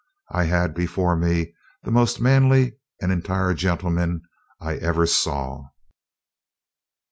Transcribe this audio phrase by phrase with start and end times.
[0.31, 1.53] I had before me
[1.83, 4.23] the most manly and entire gentleman
[4.59, 5.65] I ever saw."